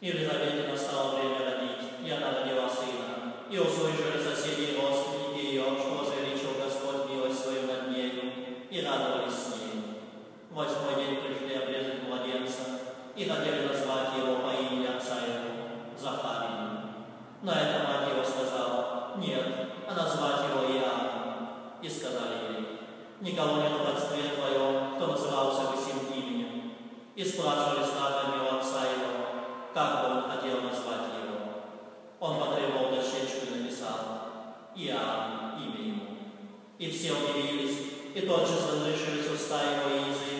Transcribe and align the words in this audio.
Елизавете 0.00 0.66
настало 0.66 1.16
время 1.16 1.44
родить, 1.44 1.92
и 2.02 2.10
она 2.10 2.32
родила 2.40 2.70
сына. 2.70 3.34
И 3.50 3.58
услышали 3.58 4.16
соседи 4.16 4.72
и 4.72 4.80
родственники 4.80 5.44
ее, 5.44 5.64
что 5.78 5.90
возвеличил 5.90 6.56
Господь 6.56 7.10
милость 7.10 7.42
свою 7.42 7.66
над 7.66 7.90
нею, 7.90 8.32
и 8.70 8.80
радовались 8.80 9.34
с 9.34 9.48
ней. 9.60 9.82
Восьмой 10.50 11.04
день 11.04 11.18
пришли 11.20 11.54
обрезать 11.54 12.02
младенца, 12.08 12.80
и 13.14 13.26
надели 13.26 13.59
все 37.00 37.12
удивились, 37.12 37.78
и 38.14 38.20
тотчас 38.20 38.66
возвышились 38.66 39.32
уста 39.34 39.62
его 39.62 39.88
и 39.88 40.10
язык, 40.10 40.39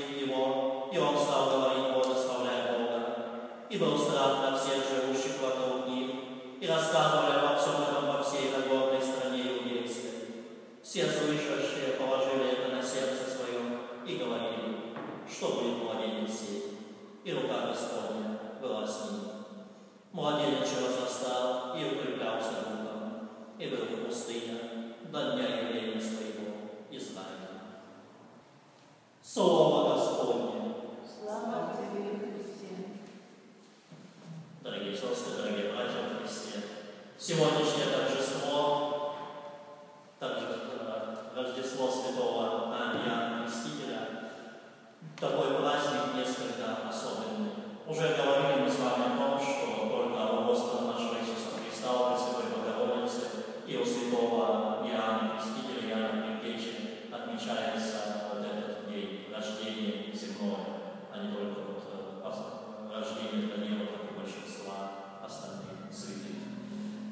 но 60.41 61.07
они 61.13 61.33
только 61.33 61.61
вот 61.61 61.85
э, 61.93 62.91
рождение 62.93 63.49
Данила, 63.49 63.87
как 63.87 64.11
и 64.11 64.19
большинства 64.19 65.21
остальных 65.23 65.93
святых. 65.93 66.37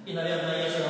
И, 0.07 0.13
наверное, 0.13 0.65
если 0.65 0.83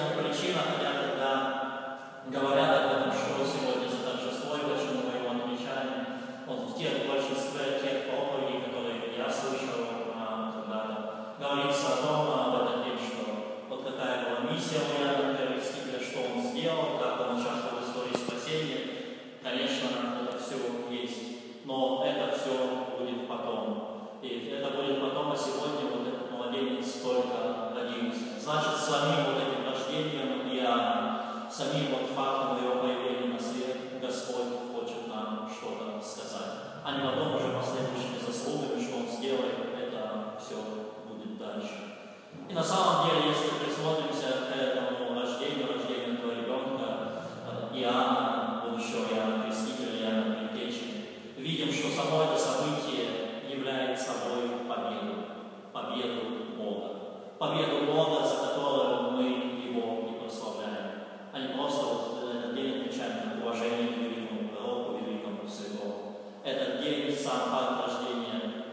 победу 57.38 57.86
Бога, 57.86 58.26
за 58.26 58.48
которую 58.48 59.12
мы 59.12 59.22
Его 59.22 60.02
не 60.08 60.18
прославляем, 60.18 61.06
а 61.32 61.38
не 61.38 61.48
просто 61.54 61.86
вот 61.86 62.18
э, 62.22 62.38
этот 62.38 62.54
день 62.54 62.80
отмечаем 62.80 63.12
как 63.22 63.42
уважение 63.42 63.88
к 63.88 63.96
великому 63.98 64.48
пророку, 64.48 64.98
великому 64.98 65.48
святому. 65.48 66.18
Этот 66.44 66.82
день, 66.82 67.16
сам 67.16 67.50
факт 67.50 67.86
рождения 67.86 68.64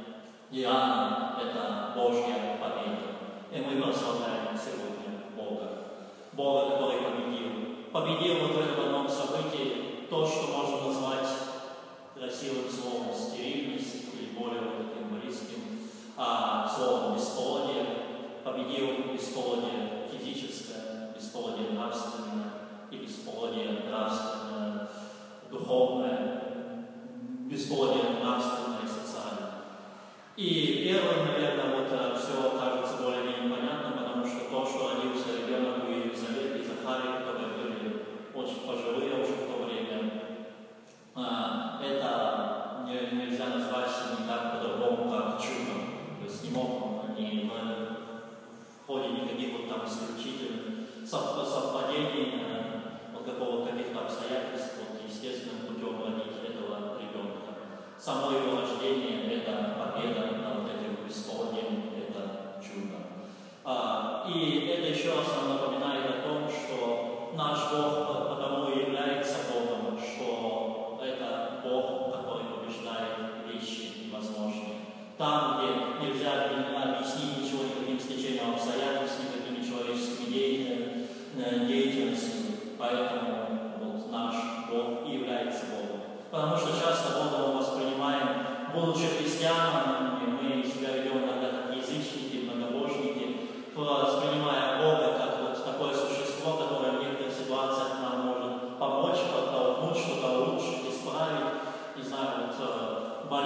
Иоанна, 0.52 1.40
это 1.40 1.94
Божья 1.96 2.58
победа. 2.60 3.16
И 3.52 3.60
мы 3.62 3.82
прославляем 3.82 4.58
сегодня 4.58 5.30
Бога. 5.38 5.70
Бога, 6.34 6.72
который 6.72 7.02
победил. 7.02 7.52
Победил 7.92 8.40
вот 8.42 8.52
в 8.52 8.60
этом 8.60 8.86
одном 8.86 9.10
событии 9.10 10.08
то, 10.10 10.26
что 10.26 10.48
можно 10.52 10.88
назвать 10.88 11.28
красивым 12.16 12.70
словом 12.70 13.14
стерильность 13.14 14.14
или 14.14 14.38
более 14.38 14.62
вот 14.62 14.90
таким 14.90 15.20
близким 15.20 15.90
а, 16.18 16.68
словом 16.68 17.16
бесплодие, 17.16 17.95
победил 18.46 18.90
бесплодие 19.12 19.90
физическое, 20.12 20.65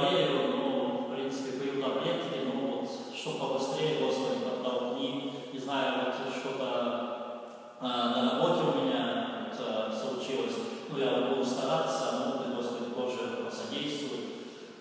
верил, 0.10 0.58
но, 0.58 1.08
в 1.08 1.16
принципе, 1.16 1.60
пил 1.60 1.82
таблетки, 1.82 2.46
но 2.46 2.68
вот, 2.68 2.90
чтобы 3.16 3.40
побыстрее, 3.40 4.04
Господи, 4.04 4.40
подтолкни, 4.44 5.34
не 5.54 5.60
знаю, 5.60 6.06
вот 6.06 6.34
что-то 6.36 7.42
э, 7.82 7.86
на 7.86 8.32
работе 8.32 8.62
у 8.64 8.82
меня 8.82 9.46
вот, 9.50 9.60
э, 9.60 9.92
случилось, 9.92 10.56
ну, 10.90 10.98
я 10.98 11.30
буду 11.30 11.46
стараться, 11.46 12.12
но 12.14 12.44
ты, 12.44 12.56
Господи, 12.56 12.92
тоже 12.92 13.46
посодействуй. 13.46 14.20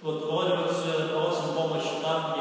Вот, 0.03 0.25
говорю 0.25 0.57
бы, 0.57 0.69
просим 1.13 1.55
помощи 1.55 2.01
там, 2.03 2.38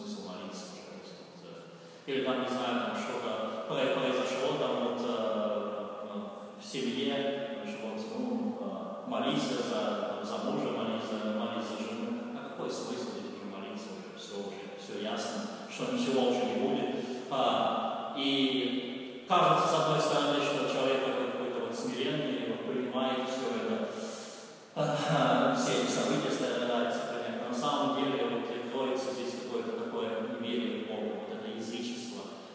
смысл 0.00 0.28
молиться 0.28 0.64
уже. 0.72 1.12
Вот, 1.20 1.44
э, 1.44 2.10
или 2.10 2.24
там, 2.24 2.42
не 2.42 2.48
знаю, 2.48 2.80
там 2.80 2.96
что-то 2.96 3.66
произошло 3.68 4.56
там 4.58 4.84
вот 4.84 5.00
э, 5.04 5.76
э 6.04 6.60
в 6.60 6.64
семье, 6.64 7.64
что 7.66 7.88
вот, 7.88 8.00
ну, 8.18 8.58
э, 8.60 9.10
молиться 9.10 9.54
за, 9.62 10.24
за 10.24 10.38
мужа, 10.44 10.70
молиться 10.70 11.39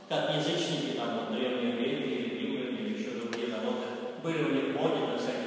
как 0.07 0.36
язычники, 0.36 0.98
там, 0.98 1.34
древние 1.34 1.72
греки, 1.74 2.40
римляне 2.40 2.78
или 2.78 2.98
еще 2.98 3.19
другие 3.19 3.48
народы, 3.48 3.86
были 4.22 4.44
у 4.44 4.50
них 4.54 4.78
боги 4.78 5.00
на 5.00 5.18
всякие 5.18 5.44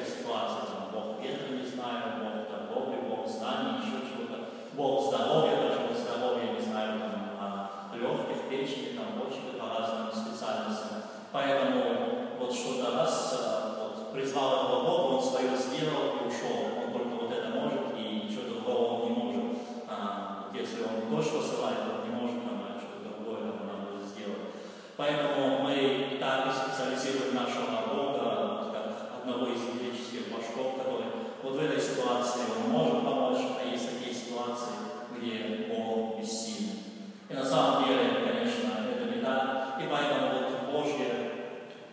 тайна 39.88 40.32
вот 40.32 40.73
Божье 40.73 41.31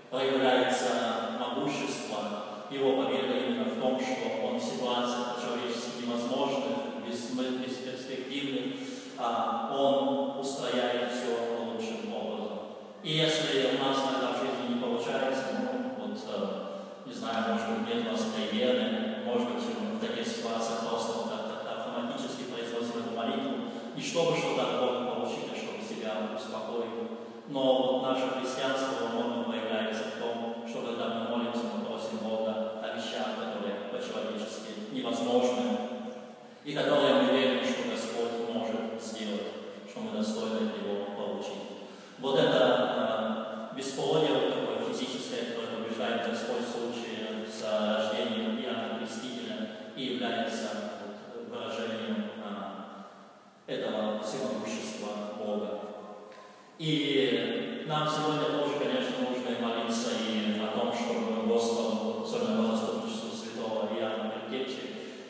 проявляется 0.10 1.38
могущество, 1.40 2.68
его 2.70 3.04
победа 3.04 3.38
именно 3.38 3.66
в 3.66 3.80
том, 3.80 4.00
что 4.00 4.48
он 4.48 4.60
в 4.60 4.64
ситуациях 4.64 5.38
человечески 5.42 6.04
невозможных, 6.04 6.76
бесперспективных, 7.06 8.76
а 9.18 9.72
он 9.74 10.40
устрояет 10.40 11.12
все 11.12 11.64
лучшим 11.64 12.14
образом. 12.14 12.60
И 13.04 13.14
если 13.14 13.78
у 13.78 13.84
нас 13.84 13.98
иногда 14.04 14.34
в 14.34 14.40
жизни 14.42 14.76
не 14.76 14.82
получается, 14.82 15.44
ну, 15.54 16.08
вот, 16.08 16.20
э, 16.28 17.08
не 17.08 17.14
знаю, 17.14 17.54
может 17.54 17.70
быть, 17.70 17.96
нет 17.96 18.08
у 18.08 18.12
нас 18.12 18.22
примеры, 18.36 19.24
может 19.26 19.54
быть, 19.54 19.64
в 19.64 20.00
таких 20.00 20.28
ситуациях 20.28 20.90
просто 20.90 21.14
вот 21.14 21.30
так, 21.30 21.64
так 21.64 21.78
автоматически 21.78 22.52
произносим 22.52 23.06
эту 23.06 23.16
молитву, 23.16 23.72
и 23.96 24.02
чтобы 24.02 24.38
что-то 24.38 24.62
от 24.64 24.80
Бога 24.82 25.12
получить, 25.12 25.48
а 25.54 25.56
чтобы 25.56 25.82
себя 25.82 26.36
успокоить, 26.36 27.25
но 27.48 27.62
вот 27.62 28.02
наше 28.04 28.28
христианство 28.30 29.06
во 29.06 29.10
многом 29.10 29.44
проявляется 29.46 30.04
в 30.04 30.20
том, 30.20 30.68
что 30.68 30.82
когда 30.82 31.15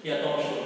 et. 0.08 0.65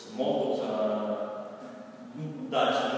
смогут 0.00 0.60
э, 0.62 1.10
ну, 2.14 2.48
дальше 2.50 2.89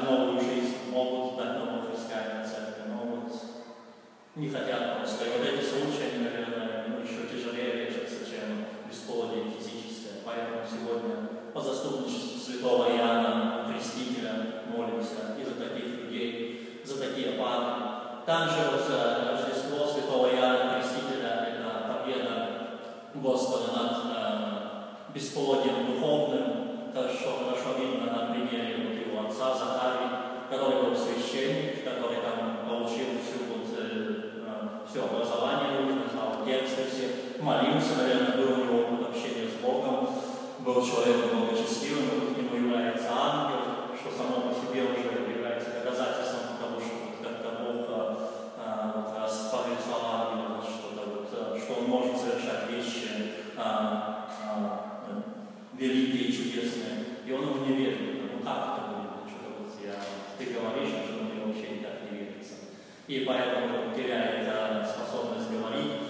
и 63.12 63.26
поэтому 63.26 63.94
теряет 63.94 64.48
а, 64.48 64.82
способность 64.82 65.50
говорить 65.50 66.00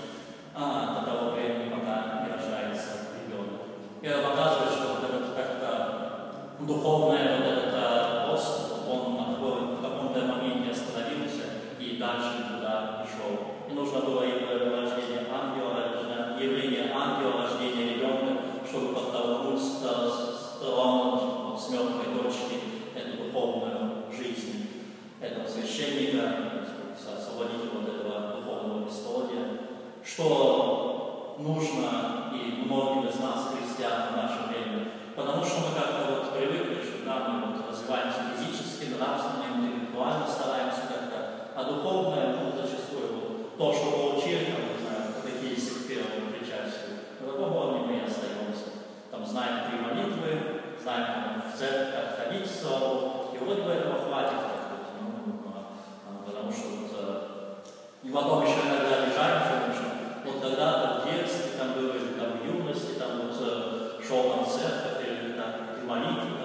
а, 0.54 0.94
до 0.94 1.10
того 1.10 1.30
времени, 1.32 1.74
пока 1.74 2.22
не 2.22 2.32
рождается 2.32 3.10
ребенок. 3.18 3.66
И 4.00 4.06
это 4.06 4.22
показывает, 4.22 4.70
что 4.70 4.94
вот 4.94 5.10
этот 5.10 5.34
как-то 5.34 6.56
духовный 6.60 7.18
вот 7.18 7.46
этот 7.46 7.74
а, 7.74 8.38
он 8.88 9.16
на 9.16 9.34
каком-то, 9.34 9.74
в 9.74 9.82
каком-то 9.82 10.20
моменте 10.26 10.70
остановился 10.70 11.74
и 11.80 11.96
дальше 11.98 12.46
туда 12.54 13.04
шел. 13.10 13.50
И 13.68 13.74
нужно 13.74 14.02
было 14.02 14.22
и 14.22 14.38
рождение 14.70 15.26
ангела, 15.26 16.38
явление 16.40 16.92
ангела, 16.94 17.42
рождение 17.42 17.94
ребенка, 17.94 18.42
чтобы 18.68 18.94
подтолкнуть 18.94 19.60
с, 19.60 19.82
с, 19.82 20.60
с, 20.60 21.66
с 21.66 21.68
мертвой 21.68 22.22
точки 22.22 22.60
эту 22.94 23.24
духовную 23.24 24.04
жизнь 24.16 24.68
этого 25.20 25.48
священника, 25.48 26.61
освободить 27.10 27.66
его 27.66 27.82
от 27.82 27.88
этого 27.88 28.36
духовного 28.38 28.86
бесплодия, 28.86 29.58
что 30.04 31.36
нужно 31.38 32.32
и 32.34 32.62
многим 32.64 33.08
из 33.08 33.18
нас, 33.18 33.50
христиан, 33.50 34.12
в 34.12 34.16
наше 34.16 34.48
время. 34.48 34.92
Потому 35.16 35.44
что 35.44 35.60
мы 35.60 35.74
как-то 35.74 36.06
вот 36.10 36.38
привыкли, 36.38 36.82
что 36.82 37.04
да, 37.04 37.28
мы 37.28 37.52
вот 37.52 37.68
развиваемся 37.68 38.32
физически, 38.36 38.94
нравственно, 38.94 39.50
интеллектуально 39.50 40.26
стараемся 40.26 40.82
как-то, 40.88 41.50
а 41.54 41.64
духовное, 41.64 42.36
ну, 42.38 42.52
зачастую 42.56 43.08
вот, 43.12 43.58
то, 43.58 43.72
что 43.72 43.90
получили, 43.90 44.52
там, 44.52 44.62
не 44.72 44.78
знаю, 44.80 45.02
катехизис 45.20 45.84
к 45.84 45.88
первому 45.88 46.32
причастию, 46.32 47.02
на 47.20 47.32
каком 47.32 47.56
уровне 47.56 47.80
мы 47.86 47.92
и 47.98 48.04
остаемся. 48.04 48.82
Там 49.10 49.26
знаем 49.26 49.68
три 49.68 49.78
молитвы, 49.78 50.62
знаем, 50.80 51.06
там, 51.06 51.50
в 51.50 51.58
церковь 51.58 52.16
ходить 52.16 52.48
и 52.48 53.44
вот 53.44 53.58
этого 53.58 54.04
хватит. 54.04 54.51
Потом 58.12 58.42
еще 58.42 58.60
иногда 58.68 59.06
лежали, 59.06 59.40
потому 59.40 59.72
что 59.72 59.84
вот 60.26 60.42
тогда-то 60.42 61.00
в 61.00 61.04
детстве 61.10 61.52
там 61.58 61.72
было, 61.72 61.96
или 61.96 62.12
там 62.12 62.38
в 62.38 62.44
юности, 62.44 62.98
там 62.98 63.22
вот 63.22 63.36
э, 63.40 64.06
шел 64.06 64.34
концерт, 64.34 65.00
или 65.00 65.32
там 65.32 65.80
и 65.80 65.86
молитва, 65.86 66.41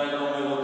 Mein 0.00 0.12
Name 0.12 0.54
ist 0.54 0.59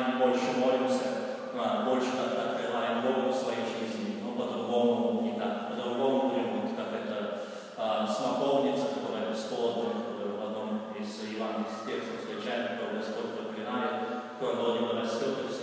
желанием 0.00 0.18
больше 0.18 0.58
молимся, 0.58 1.04
больше 1.84 2.10
так 2.16 2.60
желаем 2.60 3.02
Богу 3.02 3.32
в 3.32 3.36
своей 3.36 3.64
жизни, 3.66 4.22
но 4.24 4.32
по-другому 4.32 5.22
не 5.22 5.38
так, 5.38 5.70
по-другому 5.70 6.32
не 6.34 6.74
как 6.74 6.88
это 6.92 7.42
а, 7.76 8.06
смоковница, 8.06 8.86
которая 8.94 9.30
бесплодна, 9.30 9.90
которую 9.90 10.38
в 10.38 10.42
одном 10.42 10.80
из 10.98 11.08
евангельских 11.30 11.84
текстов 11.86 12.20
встречаем, 12.20 12.78
которую 12.78 12.98
Господь 12.98 13.36
проклинает, 13.36 14.24
которая 14.38 14.56
вроде 14.56 14.80
бы 14.80 15.00
растет 15.00 15.36
и 15.44 15.52
все 15.52 15.59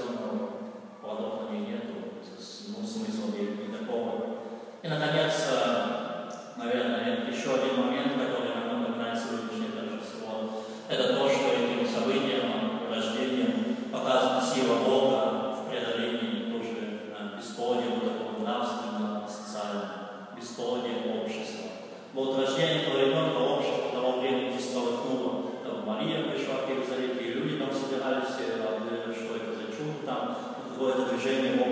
Evangelio 31.27 31.66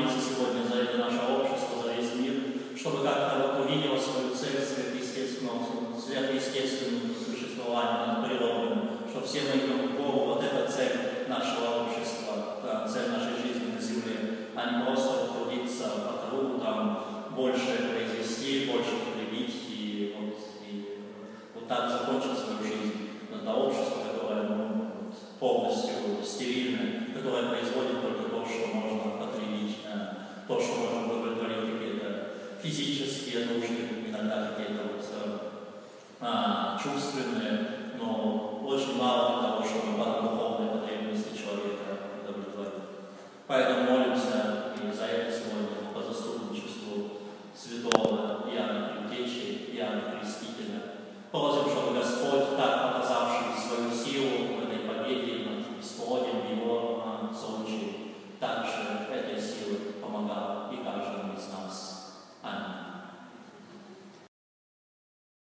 молиться 0.00 0.18
сегодня 0.20 0.64
за 0.66 0.82
это 0.82 0.98
наше 0.98 1.20
общество, 1.28 1.82
за 1.84 1.92
весь 1.92 2.14
мир, 2.14 2.32
чтобы 2.76 3.04
как-то 3.04 3.56
вот 3.56 3.66
увидело 3.66 3.98
свою 3.98 4.34
цель 4.34 4.64
сверхъестественного, 4.64 5.66
сверхъестественного 6.00 7.12
существования 7.14 8.06
над 8.06 8.26
природой, 8.26 8.78
чтобы 9.10 9.26
все 9.26 9.40
мы 9.42 9.69
физические 32.62 33.46
нужды, 33.46 34.08
иногда 34.08 34.50
какие-то 34.50 34.84
вот 34.84 35.04
э, 35.24 35.38
а, 36.20 36.78
чувственные, 36.82 37.94
но 37.98 38.62
очень 38.66 38.96
мало 38.96 39.40
для 39.40 39.48
того, 39.50 39.64
чтобы 39.64 39.96
духовные 40.22 40.70
потребности 40.70 41.36
человека 41.36 42.12
удовлетворить. 42.22 42.84
Поэтому 43.46 43.90
молимся 43.90 44.74
и 44.76 44.94
за 44.94 45.04
это 45.04 45.32
сегодня 45.32 45.92
по 45.94 46.02
заступничеству 46.02 47.20
святого 47.56 48.48
Иоанна 48.52 48.92
Предтечи, 49.08 49.70
Иоанна 49.72 50.20
Крестителя. 50.20 50.82
Просим, 51.30 51.70
чтобы 51.70 51.98
Господь, 51.98 52.56
так 52.56 52.89